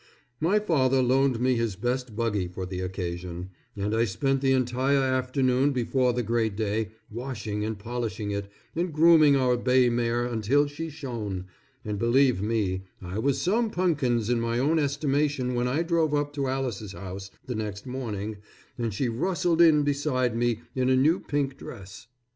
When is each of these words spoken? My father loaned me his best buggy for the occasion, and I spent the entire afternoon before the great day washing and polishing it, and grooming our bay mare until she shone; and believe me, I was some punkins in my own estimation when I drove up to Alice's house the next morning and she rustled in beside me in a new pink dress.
My 0.39 0.57
father 0.57 0.99
loaned 1.03 1.39
me 1.39 1.53
his 1.53 1.75
best 1.75 2.15
buggy 2.15 2.47
for 2.47 2.65
the 2.65 2.79
occasion, 2.79 3.51
and 3.75 3.93
I 3.93 4.05
spent 4.05 4.41
the 4.41 4.51
entire 4.51 4.97
afternoon 5.03 5.73
before 5.73 6.11
the 6.11 6.23
great 6.23 6.55
day 6.55 6.89
washing 7.11 7.63
and 7.63 7.77
polishing 7.77 8.31
it, 8.31 8.49
and 8.75 8.91
grooming 8.91 9.35
our 9.35 9.55
bay 9.55 9.89
mare 9.91 10.25
until 10.25 10.65
she 10.65 10.89
shone; 10.89 11.45
and 11.85 11.99
believe 11.99 12.41
me, 12.41 12.81
I 12.99 13.19
was 13.19 13.39
some 13.39 13.69
punkins 13.69 14.27
in 14.31 14.39
my 14.41 14.57
own 14.57 14.79
estimation 14.79 15.53
when 15.53 15.67
I 15.67 15.83
drove 15.83 16.15
up 16.15 16.33
to 16.33 16.47
Alice's 16.47 16.93
house 16.93 17.29
the 17.45 17.53
next 17.53 17.85
morning 17.85 18.37
and 18.79 18.91
she 18.91 19.07
rustled 19.07 19.61
in 19.61 19.83
beside 19.83 20.35
me 20.35 20.61
in 20.73 20.89
a 20.89 20.95
new 20.95 21.19
pink 21.19 21.57
dress. 21.59 22.07